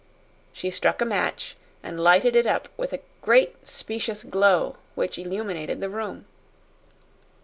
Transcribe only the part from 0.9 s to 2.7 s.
a match and lighted it up